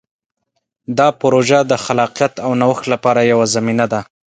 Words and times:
دا 0.97 1.07
پروژه 1.21 1.59
د 1.71 1.73
خلاقیت 1.85 2.33
او 2.45 2.51
نوښت 2.61 2.85
لپاره 2.93 3.21
یوه 3.31 3.45
زمینه 3.55 3.85
ده. 3.91 4.01